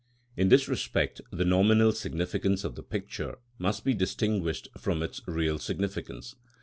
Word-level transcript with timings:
In 0.35 0.49
this 0.49 0.67
respect 0.67 1.21
the 1.31 1.45
nominal 1.45 1.91
significance 1.91 2.63
of 2.63 2.73
the 2.73 2.81
picture 2.81 3.37
must 3.59 3.83
be 3.83 3.93
distinguished 3.93 4.67
from 4.75 5.03
its 5.03 5.21
real 5.27 5.59
significance. 5.59 6.33